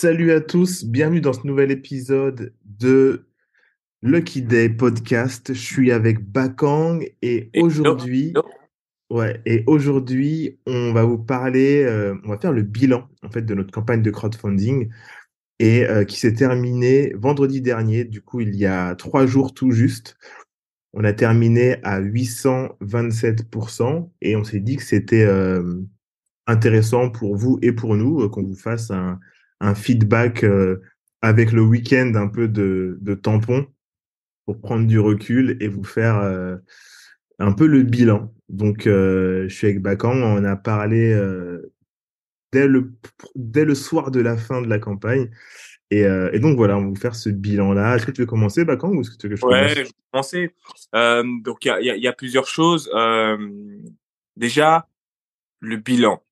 [0.00, 3.26] Salut à tous, bienvenue dans ce nouvel épisode de
[4.00, 5.52] Lucky Day Podcast.
[5.52, 8.32] Je suis avec Bakang et aujourd'hui,
[9.10, 13.42] ouais, et aujourd'hui, on va vous parler, euh, on va faire le bilan en fait
[13.42, 14.88] de notre campagne de crowdfunding
[15.58, 18.04] et euh, qui s'est terminée vendredi dernier.
[18.04, 20.16] Du coup, il y a trois jours tout juste.
[20.92, 25.82] On a terminé à 827% et on s'est dit que c'était euh,
[26.46, 29.18] intéressant pour vous et pour nous qu'on vous fasse un
[29.60, 30.80] un feedback euh,
[31.22, 33.66] avec le week-end un peu de, de tampon
[34.46, 36.56] pour prendre du recul et vous faire euh,
[37.38, 38.32] un peu le bilan.
[38.48, 41.14] Donc, euh, je suis avec Bakang, on a parlé
[42.52, 42.92] dès, le,
[43.34, 45.30] dès le soir de la fin de la campagne.
[45.90, 47.96] Et, et donc voilà, on va vous faire ce bilan-là.
[47.96, 49.82] Est-ce que tu veux commencer, Bakang, ou est-ce que tu veux que je Ouais, je
[49.82, 50.54] vais commencer.
[51.44, 52.90] Donc il y a, y a, plusieurs choses.
[54.36, 54.88] Déjà,
[55.60, 56.22] le bilan.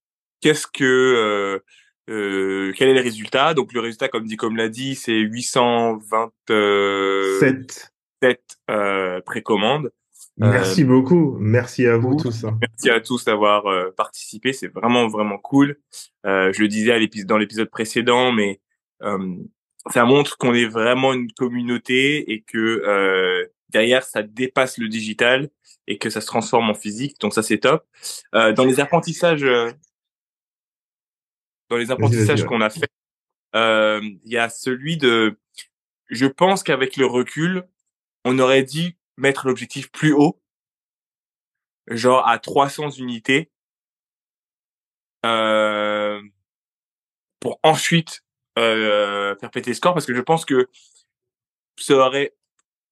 [0.40, 1.62] Qu'est-ce que
[2.08, 3.54] euh, quel est le résultat?
[3.54, 7.90] Donc le résultat, comme dit, comme l'a dit, c'est 827
[8.70, 9.90] euh, précommandes.
[10.38, 11.36] Merci euh, beaucoup.
[11.38, 12.44] Merci à vous tous.
[12.44, 12.58] Hein.
[12.60, 14.52] Merci à tous d'avoir euh, participé.
[14.52, 15.78] C'est vraiment vraiment cool.
[16.27, 18.60] Euh, je le disais à l'épisode dans l'épisode précédent, mais
[19.92, 25.50] ça montre qu'on est vraiment une communauté et que derrière ça dépasse le digital
[25.86, 27.20] et que ça se transforme en physique.
[27.20, 27.84] Donc ça c'est top.
[28.32, 29.46] dans les apprentissages
[31.69, 32.91] dans les apprentissages qu'on a fait,
[33.55, 35.39] euh, il y a celui de,
[36.08, 37.67] je pense qu'avec le recul,
[38.25, 40.41] on aurait dû mettre l'objectif plus haut,
[41.89, 43.50] genre à 300 unités,
[45.25, 46.20] euh,
[47.41, 48.23] pour ensuite
[48.58, 50.69] euh, faire péter le score, parce que je pense que
[51.78, 52.34] ça aurait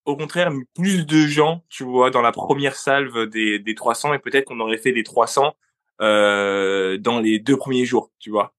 [0.04, 4.14] au contraire mis plus de gens, tu vois, dans la première salve des, des 300,
[4.14, 5.56] et peut-être qu'on aurait fait des 300
[6.00, 8.54] euh, dans les deux premiers jours, tu vois.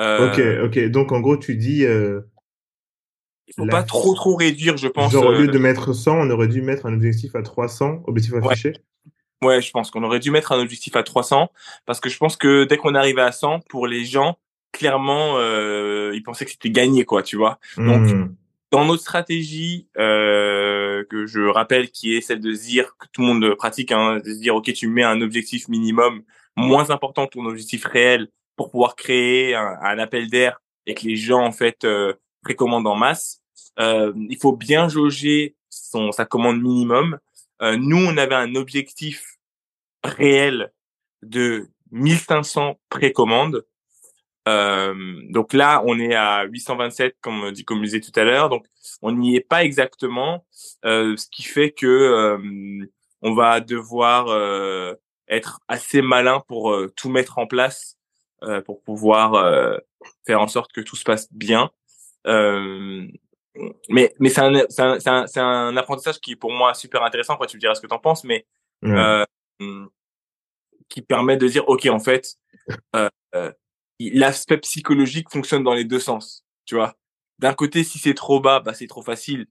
[0.00, 0.78] Ok, euh, ok.
[0.90, 1.84] Donc en gros, tu dis.
[1.84, 2.20] Euh,
[3.48, 5.12] il faut pas trop trop réduire, je pense.
[5.12, 8.04] Genre, au lieu euh, de mettre 100, on aurait dû mettre un objectif à 300,
[8.06, 8.74] objectif affiché.
[9.42, 11.50] Ouais, je pense qu'on aurait dû mettre un objectif à 300
[11.84, 14.38] parce que je pense que dès qu'on arrivait à 100, pour les gens,
[14.72, 15.38] clairement,
[16.12, 17.58] ils pensaient que c'était gagné, quoi, tu vois.
[17.76, 18.34] Donc, hmm.
[18.70, 23.22] dans notre stratégie, euh, que je rappelle, qui est celle de se dire que tout
[23.22, 26.22] le monde pratique, hein, de se dire, ok, tu mets un objectif minimum
[26.56, 28.28] moins important que ton objectif réel
[28.60, 32.12] pour pouvoir créer un, appel d'air et que les gens en fait euh,
[32.42, 33.40] précommandent en masse.
[33.78, 37.18] Euh, il faut bien jauger son sa commande minimum.
[37.62, 39.38] Euh, nous, on avait un objectif
[40.04, 40.74] réel
[41.22, 43.64] de 1500 précommandes.
[44.44, 48.50] Donc là, on est à 827, comme dit, comme je disais tout à l'heure.
[48.50, 48.66] Donc,
[49.00, 50.44] on n'y est pas exactement,
[50.82, 52.36] ce qui fait que
[53.22, 54.96] on va devoir
[55.28, 57.99] être assez malin pour tout mettre en place
[58.64, 59.76] pour pouvoir euh,
[60.26, 61.70] faire en sorte que tout se passe bien.
[62.26, 63.06] Euh,
[63.88, 67.36] mais mais c'est un, un, un, un, apprentissage qui pour moi super intéressant.
[67.36, 68.46] Quoi, tu me diras ce que tu en penses, mais
[70.88, 72.36] qui permet de dire ok en fait
[74.00, 76.44] l'aspect psychologique fonctionne dans les deux sens.
[76.64, 76.94] Tu vois,
[77.38, 79.46] d'un côté si c'est trop bas, bah c'est trop facile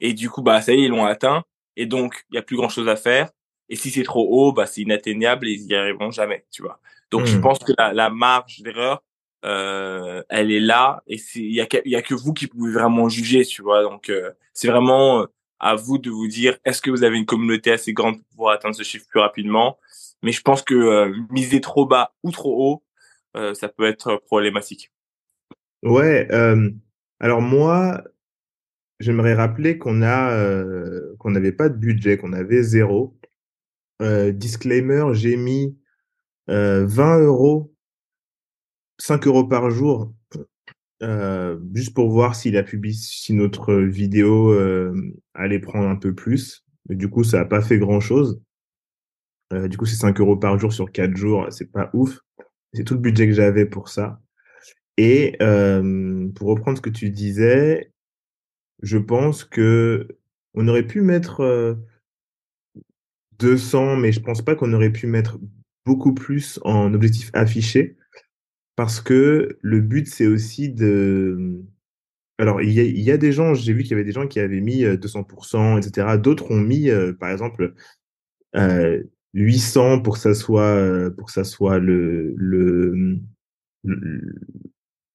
[0.00, 1.44] et du coup bah ça y est ils l'ont atteint
[1.76, 3.30] et donc il y a plus grand chose à faire.
[3.68, 6.44] Et si c'est trop haut, bah c'est inatteignable et ils y arriveront jamais.
[6.50, 6.80] Tu vois.
[7.10, 7.40] Donc je hmm.
[7.40, 9.02] pense que la, la marge d'erreur,
[9.44, 13.08] euh, elle est là et il y a, y a que vous qui pouvez vraiment
[13.08, 13.82] juger, tu vois.
[13.82, 15.26] Donc euh, c'est vraiment euh,
[15.60, 18.54] à vous de vous dire est-ce que vous avez une communauté assez grande pour pouvoir
[18.54, 19.78] atteindre ce chiffre plus rapidement?
[20.22, 22.82] Mais je pense que euh, miser trop bas ou trop haut,
[23.54, 24.90] ça peut être problématique.
[25.84, 26.26] Ouais.
[27.20, 28.02] alors moi,
[28.98, 30.34] j'aimerais rappeler qu'on a
[31.20, 33.16] qu'on n'avait pas de budget, qu'on avait zéro.
[34.00, 35.76] Disclaimer, j'ai mis
[36.48, 37.74] 20 euh, euros,
[38.98, 40.12] 5 euros par jour,
[41.02, 44.92] euh, juste pour voir si la publi si notre vidéo euh,
[45.34, 46.64] allait prendre un peu plus.
[46.88, 48.40] Mais du coup, ça n'a pas fait grand chose.
[49.52, 52.18] du coup, c'est 5 euros par jour sur 4 jours, c'est pas ouf.
[52.72, 54.20] C'est tout le budget que j'avais pour ça.
[54.96, 57.92] Et pour reprendre ce que tu disais,
[58.82, 60.08] je pense que
[60.54, 61.76] on aurait pu mettre
[63.38, 65.38] 200, mais je pense pas qu'on aurait pu mettre
[65.86, 67.96] beaucoup plus en objectif affiché
[68.76, 71.62] parce que le but, c'est aussi de...
[72.38, 74.38] Alors, il y y a des gens, j'ai vu qu'il y avait des gens qui
[74.38, 76.16] avaient mis 200%, euh, etc.
[76.18, 77.74] D'autres ont mis, euh, par exemple,
[78.56, 79.02] euh,
[79.34, 83.18] 800 pour que ça soit, euh, pour que ça soit le, le,
[83.84, 84.34] le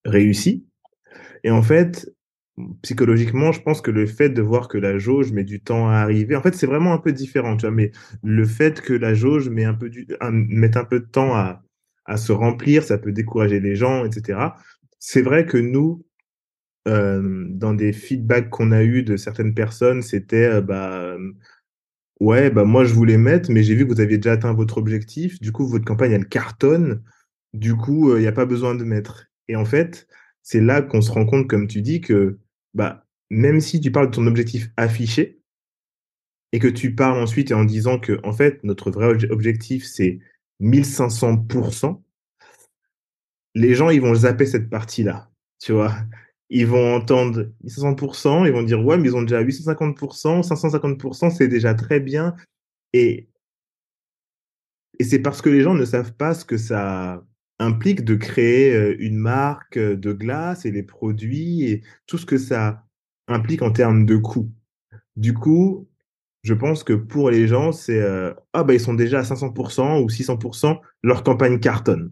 [0.06, 0.66] réussi.
[1.44, 2.13] Et en fait,
[2.82, 5.96] psychologiquement, je pense que le fait de voir que la jauge met du temps à
[5.96, 7.92] arriver, en fait, c'est vraiment un peu différent, tu vois, mais
[8.24, 10.32] le fait que la jauge met un peu, du, un,
[10.86, 11.64] peu de temps à,
[12.06, 14.56] à se remplir, ça peut décourager les gens, etc.
[15.00, 16.06] c'est vrai que nous,
[16.88, 21.16] euh, dans des feedbacks qu'on a eu de certaines personnes, c'était euh, bah
[22.20, 24.78] ouais, bah moi je voulais mettre, mais j'ai vu que vous aviez déjà atteint votre
[24.78, 25.40] objectif.
[25.42, 27.02] Du coup, votre campagne elle cartonne.
[27.54, 29.28] Du coup, il n'y a pas besoin de mettre.
[29.48, 30.08] Et en fait,
[30.44, 32.40] c'est là qu'on se rend compte, comme tu dis, que
[32.74, 35.40] bah même si tu parles de ton objectif affiché
[36.52, 40.20] et que tu parles ensuite en disant que en fait notre vrai objectif c'est
[40.62, 42.02] 1500%,
[43.56, 45.96] les gens ils vont zapper cette partie-là, tu vois
[46.54, 51.48] ils vont entendre 500%, ils vont dire ouais, mais ils ont déjà 850%, 550%, c'est
[51.48, 52.36] déjà très bien.
[52.94, 53.28] Et,
[55.00, 57.26] et c'est parce que les gens ne savent pas ce que ça
[57.60, 62.86] implique de créer une marque de glace et les produits et tout ce que ça
[63.28, 64.52] implique en termes de coûts.
[65.16, 65.88] Du coup,
[66.44, 68.04] je pense que pour les gens, c'est
[68.54, 72.12] ah bah ils sont déjà à 500% ou 600%, leur campagne cartonne,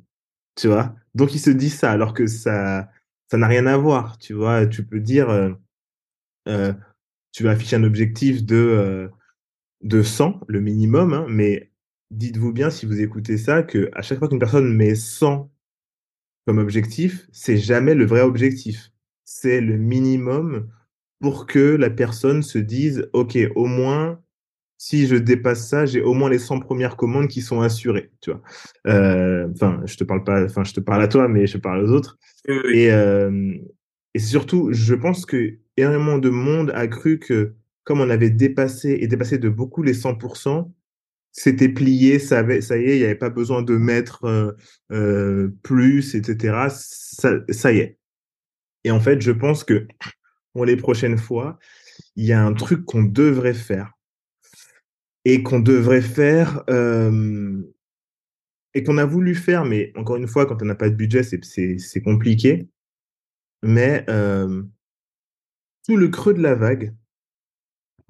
[0.56, 0.96] tu vois?
[1.16, 2.90] Donc ils se disent ça alors que ça
[3.32, 4.68] ça n'a rien à voir, tu vois?
[4.68, 5.30] Tu peux dire,
[7.32, 9.10] tu vas afficher un objectif de,
[9.84, 11.71] de 100, le minimum, hein, mais
[12.12, 15.50] dites-vous bien, si vous écoutez ça, que à chaque fois qu'une personne met 100
[16.46, 18.92] comme objectif, c'est jamais le vrai objectif.
[19.26, 20.70] C'est le minimum
[21.20, 24.20] pour que la personne se dise, OK, au moins,
[24.78, 28.32] si je dépasse ça, j'ai au moins les 100 premières commandes qui sont assurées, tu
[28.32, 28.42] vois.
[28.86, 31.92] Enfin, je te parle pas, enfin, je te parle à toi, mais je parle aux
[31.92, 32.18] autres.
[32.48, 33.54] Et, euh,
[34.16, 37.54] et surtout, je pense que énormément de monde a cru que
[37.84, 40.72] comme on avait dépassé et dépassé de beaucoup les 100%,
[41.32, 44.52] c'était plié, ça, y est, il n'y avait pas besoin de mettre euh,
[44.92, 46.68] euh, plus, etc.
[46.70, 47.98] Ça, y est.
[48.84, 49.88] Et en fait, je pense que
[50.54, 51.58] pour les prochaines fois,
[52.16, 53.94] il y a un truc qu'on devrait faire
[55.24, 57.62] et qu'on devrait faire euh,
[58.74, 61.24] et qu'on a voulu faire, mais encore une fois, quand on n'a pas de budget,
[61.24, 62.68] c'est compliqué.
[63.64, 64.06] Mais
[65.86, 66.94] tout le creux de la vague,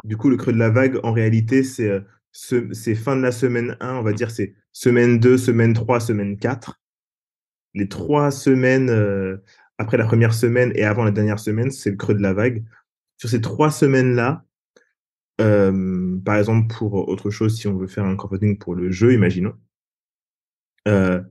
[0.04, 2.02] du coup, le creux de la vague, en réalité, c'est
[2.32, 6.38] c'est fin de la semaine 1, on va dire, c'est semaine 2, semaine 3, semaine
[6.38, 6.80] 4.
[7.74, 9.38] Les trois semaines euh,
[9.78, 12.64] après la première semaine et avant la dernière semaine, c'est le creux de la vague.
[13.18, 14.46] Sur ces trois semaines-là,
[15.40, 19.14] euh, par exemple, pour autre chose, si on veut faire un crowdfunding pour le jeu,
[19.14, 19.56] imaginons,
[20.88, 21.22] euh,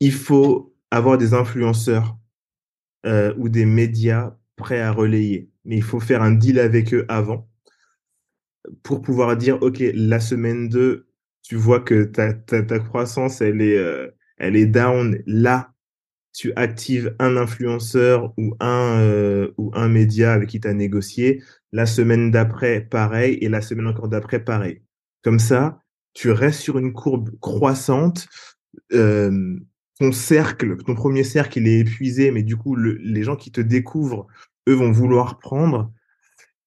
[0.00, 2.16] il faut avoir des influenceurs
[3.36, 5.50] ou des médias prêts à relayer.
[5.66, 7.46] Mais il faut faire un deal avec eux avant
[8.82, 11.06] pour pouvoir dire, OK, la semaine 2,
[11.42, 14.08] tu vois que ta, ta, croissance, elle est, euh,
[14.38, 15.22] elle est down.
[15.26, 15.72] Là,
[16.32, 21.42] tu actives un influenceur ou un, euh, ou un média avec qui tu as négocié.
[21.72, 23.38] La semaine d'après, pareil.
[23.40, 24.82] Et la semaine encore d'après, pareil.
[25.22, 25.80] Comme ça,
[26.14, 28.26] tu restes sur une courbe croissante.
[30.00, 33.52] Ton cercle, ton premier cercle, il est épuisé, mais du coup, le, les gens qui
[33.52, 34.26] te découvrent,
[34.68, 35.92] eux, vont vouloir prendre.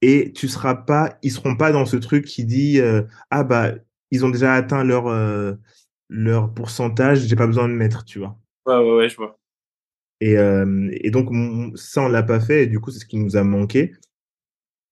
[0.02, 3.02] Et tu seras pas, ils seront pas dans ce truc qui dit euh,
[3.32, 3.72] ah bah
[4.12, 5.54] ils ont déjà atteint leur euh,
[6.10, 8.38] leur pourcentage, j'ai pas besoin de mettre, tu vois.
[8.66, 9.40] Ouais ouais ouais, je vois.
[10.20, 11.30] Et, euh, et donc
[11.78, 13.94] ça on l'a pas fait et du coup c'est ce qui nous a manqué.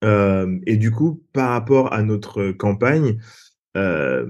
[0.03, 3.19] Euh, et du coup par rapport à notre campagne,
[3.77, 4.27] euh,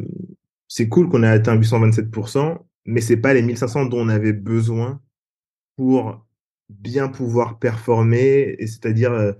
[0.67, 5.01] c'est cool qu'on ait atteint 827%, mais c'est pas les 1500 dont on avait besoin
[5.77, 6.25] pour
[6.69, 9.33] bien pouvoir performer, et c'est-à-dire euh,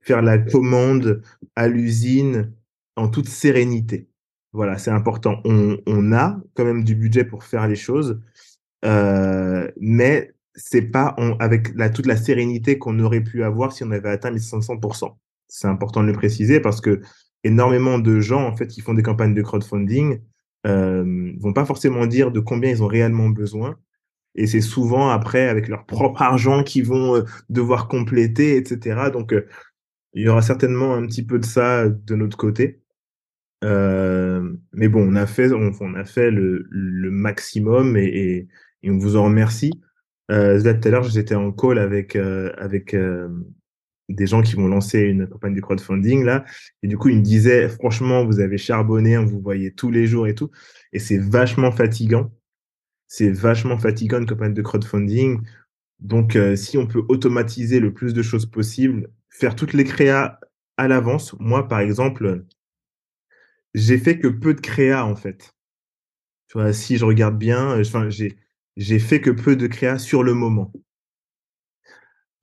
[0.00, 1.22] faire la commande
[1.54, 2.52] à l'usine
[2.96, 4.08] en toute sérénité.
[4.52, 5.40] Voilà, c'est important.
[5.44, 8.20] On, on, a quand même du budget pour faire les choses,
[8.84, 13.90] euh, mais c'est pas avec la, toute la sérénité qu'on aurait pu avoir si on
[13.90, 15.14] avait atteint 1500%.
[15.48, 17.02] C'est important de le préciser parce que
[17.44, 20.20] énormément de gens en fait qui font des campagnes de crowdfunding
[20.66, 23.76] euh, vont pas forcément dire de combien ils ont réellement besoin
[24.36, 29.32] et c'est souvent après avec leur propre argent qu'ils vont euh, devoir compléter etc donc
[29.32, 29.46] euh,
[30.16, 32.80] il y aura certainement un petit peu de ça de notre côté.
[33.64, 38.48] Euh, mais bon on a fait on, a fait le, le maximum et,
[38.82, 39.72] et, on vous en remercie.
[40.30, 42.96] Euh, tout à l'heure j'étais en call avec euh, avec
[44.08, 46.44] des gens qui vont lancer une campagne de crowdfunding là.
[46.82, 50.06] Et du coup ils me disaient franchement vous avez charbonné on vous voyez tous les
[50.06, 50.50] jours et tout.
[50.94, 52.30] Et c'est vachement fatigant
[53.08, 55.42] c'est vachement fatigant une campagne de crowdfunding
[56.00, 60.40] donc euh, si on peut automatiser le plus de choses possible faire toutes les créas
[60.76, 62.44] à l'avance moi par exemple
[63.74, 65.54] j'ai fait que peu de créas en fait
[66.72, 68.36] si je regarde bien enfin j'ai
[68.76, 70.72] j'ai fait que peu de créas sur le moment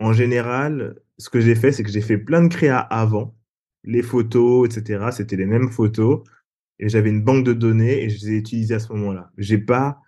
[0.04, 3.36] en général, ce que j'ai fait, c'est que j'ai fait plein de créas avant,
[3.84, 5.06] les photos, etc.
[5.12, 6.24] C'était les mêmes photos
[6.80, 9.32] et j'avais une banque de données et je les ai utilisées à ce moment-là.
[9.38, 10.02] J'ai pas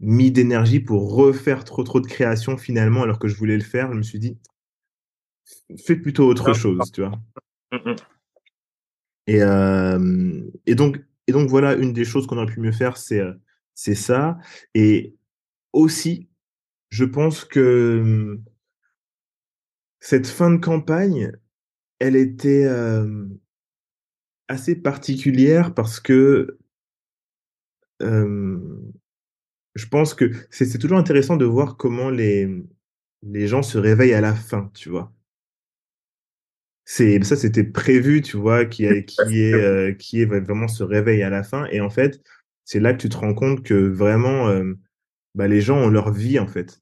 [0.00, 3.92] mis d'énergie pour refaire trop trop de création finalement alors que je voulais le faire.
[3.92, 4.38] Je me suis dit,
[5.84, 7.18] fais plutôt autre chose, tu vois.
[7.72, 7.96] Mm, mm.
[9.28, 12.96] Et, euh, et, donc, et donc voilà, une des choses qu'on aurait pu mieux faire,
[12.96, 13.22] c'est
[13.74, 14.38] c'est ça.
[14.74, 15.14] Et
[15.72, 16.28] aussi,
[16.90, 18.40] je pense que
[20.00, 21.32] cette fin de campagne,
[21.98, 23.26] elle était euh,
[24.48, 26.58] assez particulière parce que
[28.02, 28.58] euh,
[29.76, 32.48] je pense que c'est toujours intéressant de voir comment les,
[33.22, 35.12] les gens se réveillent à la fin, tu vois.
[36.86, 40.82] C'est ça, c'était prévu, tu vois, qui est qui est euh, qui est vraiment ce
[40.82, 41.66] réveil à la fin.
[41.72, 42.20] Et en fait,
[42.64, 44.72] c'est là que tu te rends compte que vraiment, euh,
[45.34, 46.80] bah, les gens ont leur vie en fait.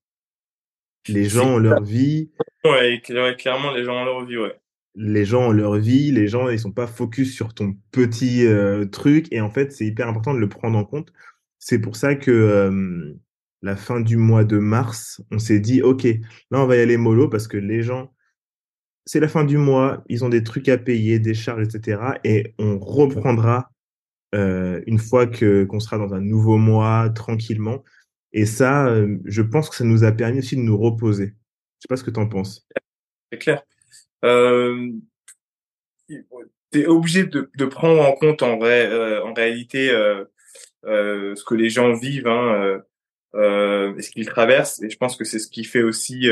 [1.08, 2.30] Les gens ont leur vie.
[2.64, 4.54] Ouais, clairement, les gens ont leur vie, ouais.
[4.94, 8.84] Les gens ont leur vie, les gens ils sont pas focus sur ton petit euh,
[8.84, 11.12] truc et en fait c'est hyper important de le prendre en compte.
[11.66, 13.16] C'est pour ça que
[13.62, 16.04] la fin du mois de mars, on s'est dit ok,
[16.50, 18.12] là on va y aller mollo parce que les gens
[19.06, 22.18] c'est la fin du mois, ils ont des trucs à payer, des charges, etc.
[22.22, 23.70] Et on reprendra
[24.34, 27.82] une fois que qu'on sera dans un nouveau mois tranquillement.
[28.34, 28.94] Et ça,
[29.24, 31.28] je pense que ça nous a permis aussi de nous reposer.
[31.28, 32.68] Je sais pas ce que tu en penses.
[33.32, 33.62] C'est clair.
[36.10, 36.26] Tu
[36.74, 39.90] es obligé de, prendre en compte en, vrai, en réalité
[40.84, 42.80] ce que les gens vivent hein,
[43.34, 44.82] et ce qu'ils traversent.
[44.82, 46.28] Et je pense que c'est ce qui fait aussi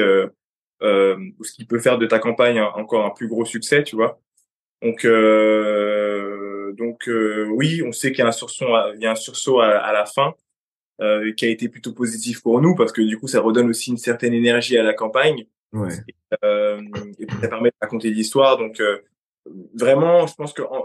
[0.83, 4.21] euh, ce qui peut faire de ta campagne encore un plus gros succès, tu vois.
[4.83, 9.13] Donc, euh, donc euh, oui, on sait qu'il y a un sursaut, il y a
[9.13, 10.35] un sursaut à, la fin
[11.01, 13.91] euh, qui a été plutôt positif pour nous parce que du coup, ça redonne aussi
[13.91, 15.47] une certaine énergie à la campagne.
[15.73, 15.89] Ouais.
[16.45, 16.83] Euh,
[17.19, 18.59] et ça permet de raconter l'histoire.
[18.59, 18.99] Donc, euh,
[19.75, 20.85] vraiment, je pense que en,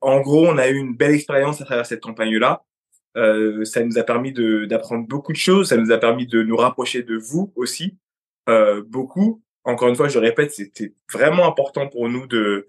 [0.00, 2.62] en, gros, on a eu une belle expérience à travers cette campagne-là.
[3.16, 5.68] Euh, ça nous a permis d'apprendre beaucoup de choses.
[5.70, 7.96] Ça nous a permis de nous rapprocher de vous aussi.
[8.48, 9.42] Euh, beaucoup.
[9.64, 12.66] Encore une fois, je répète, c'était vraiment important pour nous de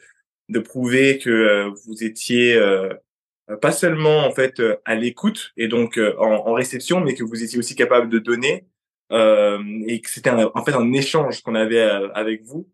[0.50, 2.94] de prouver que euh, vous étiez euh,
[3.62, 7.58] pas seulement en fait à l'écoute et donc en, en, réception, mais que vous étiez
[7.58, 8.66] aussi capable de donner
[9.12, 12.70] et que c'était en fait un échange qu'on avait avec vous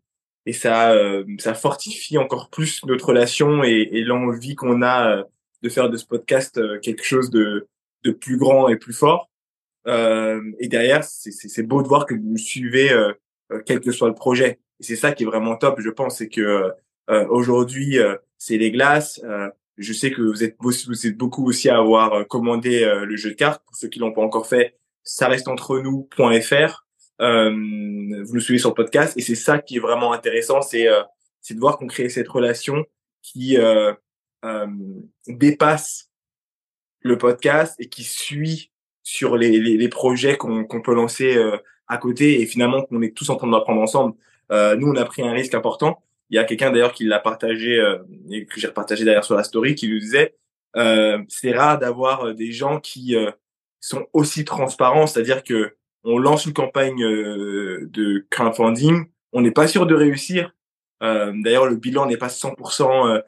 [0.46, 0.96] et ça
[1.38, 5.24] ça fortifie encore plus notre relation et, et l'envie qu'on a
[5.62, 7.68] de faire de ce podcast quelque chose de
[8.04, 9.30] de plus grand et plus fort.
[9.86, 13.12] Euh, et derrière, c'est beau de voir que vous suivez euh,
[13.52, 14.60] euh, quel que soit le projet.
[14.80, 16.72] Et c'est ça qui est vraiment top, je pense, c'est que
[17.30, 17.96] aujourd'hui,
[18.36, 19.20] c'est les glaces.
[19.78, 23.34] je sais que vous êtes, vous êtes beaucoup aussi à avoir commandé le jeu de
[23.34, 23.64] cartes.
[23.64, 26.86] Pour ceux qui l'ont pas encore fait, ça reste entre nous.fr.
[27.20, 30.86] Euh, vous le suivez sur le podcast et c'est ça qui est vraiment intéressant, c'est
[31.40, 32.84] c'est de voir qu'on crée cette relation
[33.22, 33.94] qui euh, euh,
[35.26, 36.10] dépasse
[37.00, 38.70] le podcast et qui suit
[39.02, 41.56] sur les, les, les projets qu'on peut lancer euh,
[41.88, 44.14] à côté et finalement qu'on est tous en train d'apprendre ensemble.
[44.52, 46.02] Euh, nous, on a pris un risque important.
[46.30, 47.98] Il y a quelqu'un d'ailleurs qui l'a partagé euh,
[48.30, 50.34] et que j'ai repartagé d'ailleurs sur la story qui nous disait
[50.76, 53.16] euh, c'est rare d'avoir des gens qui
[53.80, 59.86] sont aussi transparents, c'est-à-dire que on lance une campagne de crowdfunding, on n'est pas sûr
[59.86, 60.54] de réussir.
[61.00, 63.22] d'ailleurs, le bilan n'est pas 100%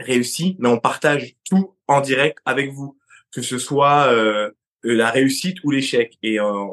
[0.00, 2.96] réussi, mais on partage tout en direct avec vous
[3.32, 4.50] que ce soit euh,
[4.82, 6.18] la réussite ou l'échec.
[6.22, 6.66] Et euh,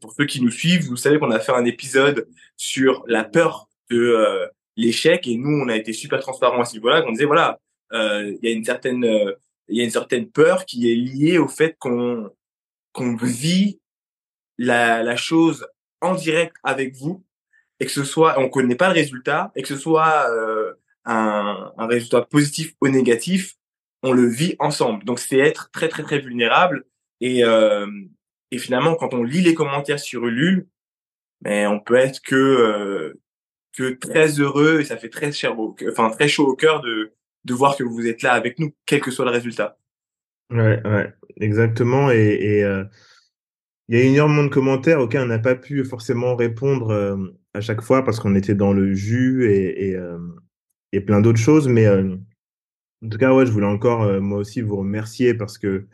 [0.00, 3.68] pour ceux qui nous suivent, vous savez qu'on a fait un épisode sur la peur
[3.90, 7.04] de euh, l'échec et nous, on a été super transparents à ce niveau-là.
[7.06, 7.58] On disait voilà,
[7.92, 9.04] il y a une certaine
[9.68, 12.30] il y a une certaine peur qui est liée au fait qu'on
[12.92, 13.80] qu'on vit
[14.56, 15.66] la, la chose
[16.00, 17.22] en direct avec vous
[17.80, 20.57] et que ce soit on connaît pas le résultat et que ce soit euh,
[21.08, 23.54] un, résultat positif ou négatif
[24.04, 25.04] on le vit ensemble.
[25.04, 26.84] Donc c'est être très très très vulnérable
[27.20, 27.86] et euh,
[28.50, 30.68] et finalement quand on lit les commentaires sur Ulule,
[31.42, 33.20] mais ben, on peut être que euh,
[33.76, 35.56] que très heureux et ça fait très cher
[35.90, 37.12] enfin très chaud au cœur de
[37.44, 39.78] de voir que vous êtes là avec nous quel que soit le résultat.
[40.50, 42.84] Ouais ouais exactement et, euh,
[43.88, 47.18] il y a énormément de commentaires auxquels on n'a pas pu forcément répondre
[47.54, 49.96] à chaque fois parce qu'on était dans le jus et,
[50.92, 51.86] et plein d'autres choses mais
[53.04, 55.86] en tout cas, ouais, je voulais encore, euh, moi aussi, vous remercier parce que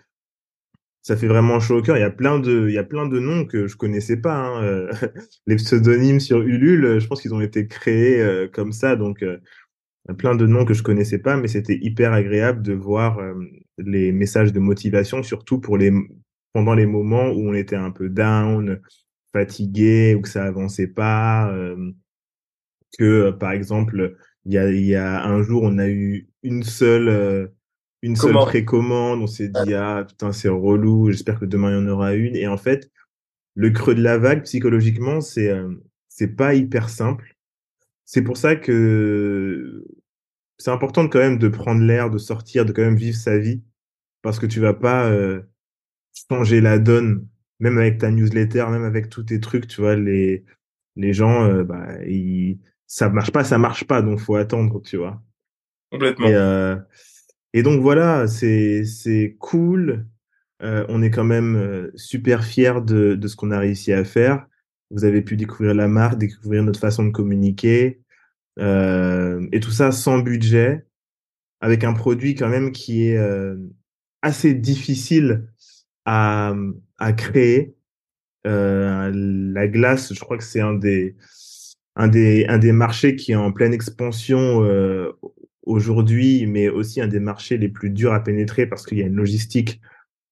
[1.02, 1.98] ça fait vraiment chaud au cœur.
[1.98, 4.36] Il y a plein de, il y a plein de noms que je connaissais pas.
[4.36, 4.62] Hein.
[4.62, 4.92] Euh,
[5.46, 8.96] les pseudonymes sur Ulule, je pense qu'ils ont été créés euh, comme ça.
[8.96, 9.22] Donc,
[10.08, 13.18] a plein de noms que je connaissais pas, mais c'était hyper agréable de voir
[13.78, 15.92] les messages de motivation, surtout pour les,
[16.52, 18.80] pendant les moments où on était un peu down,
[19.32, 21.50] fatigué, ou que ça avançait pas.
[22.98, 24.14] que, par exemple,
[24.46, 27.46] il y a, il y a un jour, on a eu une seule, euh,
[28.02, 31.86] une seule précommande, on s'est dit, ah putain, c'est relou, j'espère que demain il y
[31.86, 32.36] en aura une.
[32.36, 32.90] Et en fait,
[33.54, 35.72] le creux de la vague, psychologiquement, c'est euh,
[36.08, 37.36] c'est pas hyper simple.
[38.04, 39.84] C'est pour ça que
[40.58, 43.62] c'est important quand même de prendre l'air, de sortir, de quand même vivre sa vie,
[44.22, 45.42] parce que tu vas pas euh,
[46.30, 47.26] changer la donne,
[47.60, 50.44] même avec ta newsletter, même avec tous tes trucs, tu vois, les,
[50.96, 54.96] les gens, euh, bah, ils, ça marche pas, ça marche pas, donc faut attendre, tu
[54.96, 55.22] vois.
[55.90, 56.26] Complètement.
[56.26, 56.76] Et, euh,
[57.52, 60.06] et donc voilà, c'est, c'est cool.
[60.62, 64.04] Euh, on est quand même euh, super fiers de, de ce qu'on a réussi à
[64.04, 64.46] faire.
[64.90, 68.00] Vous avez pu découvrir la marque, découvrir notre façon de communiquer,
[68.58, 70.86] euh, et tout ça sans budget,
[71.60, 73.18] avec un produit quand même qui est
[74.22, 75.48] assez difficile
[76.04, 76.54] à,
[76.98, 77.74] à créer.
[78.44, 81.16] La glace, je crois que c'est un des,
[81.96, 85.12] un des, un des marchés qui est en pleine expansion euh,
[85.62, 89.06] aujourd'hui, mais aussi un des marchés les plus durs à pénétrer parce qu'il y a
[89.06, 89.80] une logistique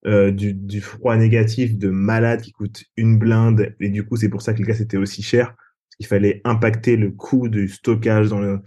[0.07, 3.75] euh, du, du, froid négatif de malade qui coûte une blinde.
[3.81, 5.55] Et du coup, c'est pour ça que le gaz était aussi cher.
[6.01, 8.59] Il fallait impacter le coût du stockage dans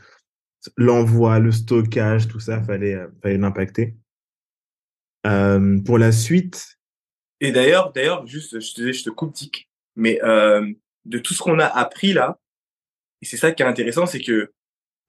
[0.78, 3.96] l'envoi, le, stockage, tout ça, fallait, fallait l'impacter.
[5.26, 6.78] Euh, pour la suite.
[7.42, 10.72] Et d'ailleurs, d'ailleurs, juste, je te, je te coupe, tic, mais euh,
[11.06, 12.40] de tout ce qu'on a appris là,
[13.22, 14.52] et c'est ça qui est intéressant, c'est que,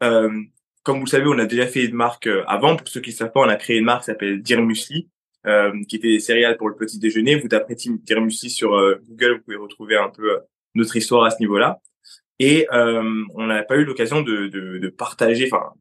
[0.03, 0.43] euh,
[0.83, 2.77] comme vous le savez, on a déjà fait une marque euh, avant.
[2.77, 5.09] Pour ceux qui ne savent pas, on a créé une marque qui s'appelle Dear Musli,
[5.47, 7.37] euh, qui était des céréales pour le petit déjeuner.
[7.37, 10.41] Vous tapez Dear Musli sur euh, Google, vous pouvez retrouver un peu
[10.75, 11.81] notre histoire à ce niveau-là.
[12.39, 15.73] Et on n'a pas eu l'occasion de, de, de, partager, enfin,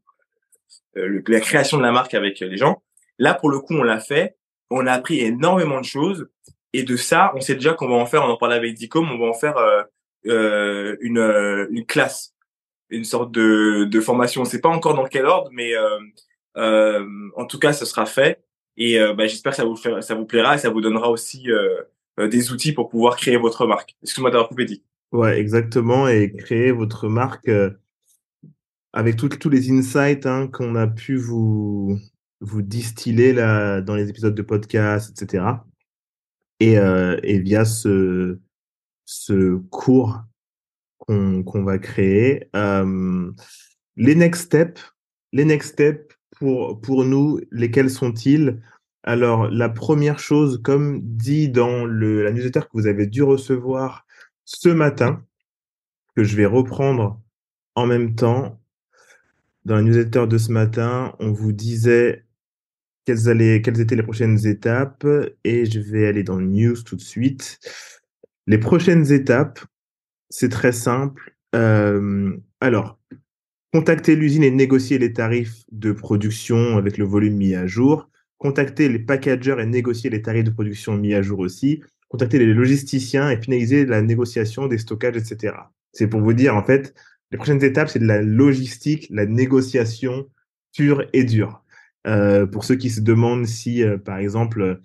[0.96, 2.82] la création de la marque avec les gens.
[3.20, 4.38] Là, pour le coup, on l'a fait.
[4.70, 6.30] On a appris énormément de choses.
[6.74, 9.10] Et de ça, on sait déjà qu'on va en faire, on en parlait avec Dicom,
[9.10, 9.84] on va en faire euh,
[10.28, 12.34] euh, une, euh, une classe,
[12.90, 14.42] une sorte de, de formation.
[14.42, 15.74] On sait pas encore dans quel ordre, mais
[16.58, 17.06] euh,
[17.36, 18.44] en tout cas, ce sera fait.
[18.78, 21.48] Et bah, j'espère que ça vous, ça vous plaira et ça vous donnera aussi
[22.18, 23.96] des outils pour pouvoir créer votre marque.
[24.04, 24.84] Excuse-moi d'avoir coupé dit.
[25.14, 26.10] Ouais, exactement.
[26.10, 27.50] Et créer votre marque
[28.92, 31.98] avec tous les insights hein, qu'on a pu vous,
[32.42, 35.46] vous distiller là, dans les épisodes de podcast, etc.
[36.60, 38.40] Et, et via ce,
[39.06, 40.22] ce cours
[40.98, 42.50] qu'on va créer.
[42.56, 43.32] Euh,
[43.96, 44.82] les next steps,
[45.32, 48.62] les next steps pour, pour nous, lesquels sont-ils?
[49.04, 54.06] Alors, la première chose, comme dit dans le, la newsletter que vous avez dû recevoir
[54.46, 55.24] ce matin,
[56.16, 57.22] que je vais reprendre
[57.76, 58.60] en même temps,
[59.66, 62.26] dans la newsletter de ce matin, on vous disait
[63.06, 65.06] quelles, quelles étaient les prochaines étapes
[65.44, 67.60] et je vais aller dans News tout de suite.
[68.48, 69.60] Les prochaines étapes,
[70.30, 71.36] c'est très simple.
[71.56, 73.00] Euh, alors,
[73.74, 78.10] contacter l'usine et négocier les tarifs de production avec le volume mis à jour.
[78.38, 81.82] Contacter les packagers et négocier les tarifs de production mis à jour aussi.
[82.10, 85.56] Contacter les logisticiens et finaliser la négociation des stockages, etc.
[85.92, 86.94] C'est pour vous dire, en fait,
[87.32, 90.30] les prochaines étapes, c'est de la logistique, la négociation
[90.76, 91.64] pure et dure.
[92.06, 94.80] Euh, pour ceux qui se demandent si, euh, par exemple,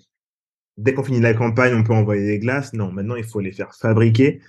[0.83, 3.53] dès qu'on finit la campagne, on peut envoyer des glaces, non, maintenant il faut les
[3.53, 4.40] faire fabriquer.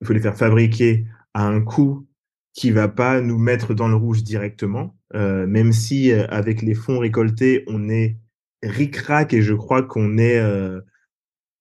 [0.00, 2.06] Il faut les faire fabriquer à un coût
[2.52, 6.98] qui va pas nous mettre dans le rouge directement, euh, même si avec les fonds
[6.98, 8.16] récoltés, on est
[8.62, 10.38] ric-rac et je crois qu'on est,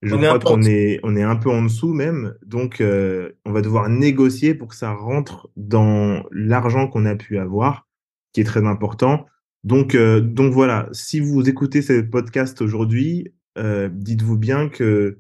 [0.02, 2.36] je crois qu'on est, on est un peu en dessous même.
[2.46, 7.88] Donc, on va devoir négocier pour que ça rentre dans l'argent qu'on a pu avoir,
[8.34, 9.26] qui est très important.
[9.66, 15.20] Donc, euh, donc voilà, si vous écoutez ce podcast aujourd'hui, euh, dites-vous bien que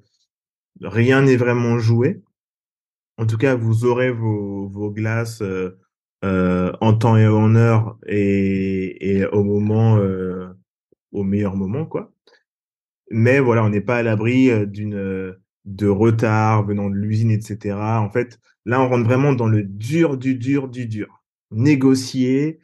[0.82, 2.21] rien n'est vraiment joué.
[3.17, 5.78] En tout cas, vous aurez vos, glaces euh,
[6.24, 10.00] euh en temps et en heure et, au moment,
[11.12, 12.12] au meilleur moment, quoi.
[13.12, 17.78] Mais voilà, on n'est pas à l'abri d'une de retard venant de l'usine, etc.
[17.78, 21.24] En fait, là, on rentre vraiment dans le dur, du dur, du dur.
[21.52, 22.60] Négocier,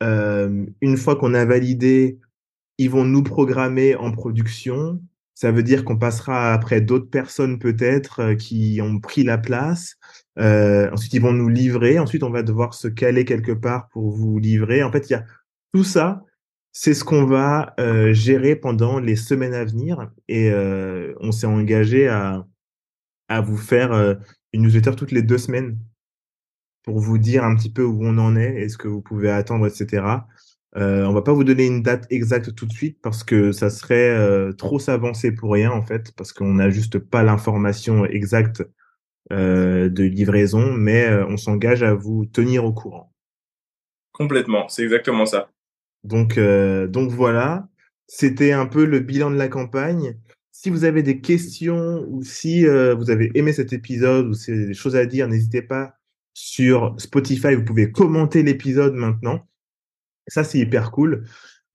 [0.00, 2.20] une fois qu'on a validé,
[2.78, 5.00] ils vont nous programmer en production.
[5.36, 9.96] Ça veut dire qu'on passera après d'autres personnes peut-être euh, qui ont pris la place.
[10.38, 11.98] Euh, ensuite, ils vont nous livrer.
[11.98, 14.82] Ensuite, on va devoir se caler quelque part pour vous livrer.
[14.82, 15.26] En fait, il y a
[15.74, 16.24] tout ça.
[16.72, 20.10] C'est ce qu'on va euh, gérer pendant les semaines à venir.
[20.26, 22.46] Et euh, on s'est engagé à,
[23.28, 24.14] à vous faire euh,
[24.54, 25.78] une newsletter toutes les deux semaines
[26.82, 29.30] pour vous dire un petit peu où on en est et ce que vous pouvez
[29.30, 30.06] attendre, etc.
[30.76, 33.70] Euh, on va pas vous donner une date exacte tout de suite parce que ça
[33.70, 38.62] serait euh, trop s'avancer pour rien en fait, parce qu'on n'a juste pas l'information exacte
[39.32, 43.12] euh, de livraison, mais euh, on s'engage à vous tenir au courant.
[44.12, 45.50] Complètement, c'est exactement ça.
[46.04, 47.68] Donc, euh, donc voilà.
[48.06, 50.18] c'était un peu le bilan de la campagne.
[50.52, 54.52] Si vous avez des questions ou si euh, vous avez aimé cet épisode ou si
[54.52, 55.96] vous avez des choses à dire, n'hésitez pas
[56.34, 57.54] sur Spotify.
[57.54, 59.46] Vous pouvez commenter l'épisode maintenant.
[60.28, 61.24] Ça, c'est hyper cool.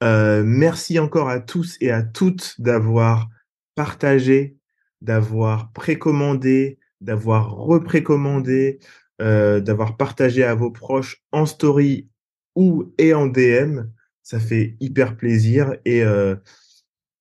[0.03, 3.29] Euh, merci encore à tous et à toutes d'avoir
[3.75, 4.57] partagé,
[5.01, 8.79] d'avoir précommandé, d'avoir reprécommandé,
[9.21, 12.09] euh, d'avoir partagé à vos proches en story
[12.55, 13.81] ou et en DM.
[14.23, 16.35] Ça fait hyper plaisir et euh,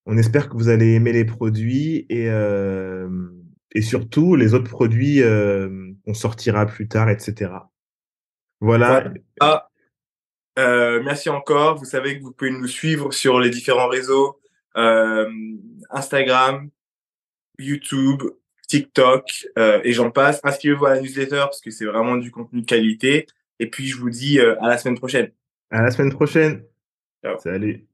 [0.06, 2.26] on espère que vous allez aimer les produits et,
[3.74, 5.20] et surtout les autres produits
[6.04, 7.52] qu'on sortira plus tard, etc.
[8.60, 9.12] Voilà.
[9.40, 9.69] Ah,
[10.60, 11.76] euh, merci encore.
[11.76, 14.38] Vous savez que vous pouvez nous suivre sur les différents réseaux
[14.76, 15.28] euh,
[15.90, 16.68] Instagram,
[17.58, 18.22] YouTube,
[18.68, 20.40] TikTok euh, et j'en passe.
[20.44, 23.26] Inscrivez-vous à la newsletter parce que c'est vraiment du contenu de qualité.
[23.58, 25.30] Et puis je vous dis à la semaine prochaine.
[25.70, 26.62] À la semaine prochaine.
[27.22, 27.38] Ciao.
[27.38, 27.86] Salut.